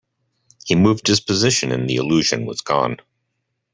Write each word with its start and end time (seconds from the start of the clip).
He 0.65 0.73
moved 0.73 1.05
his 1.05 1.19
position, 1.19 1.71
and 1.71 1.87
the 1.87 1.97
illusion 1.97 2.47
was 2.47 2.61
gone. 2.61 2.97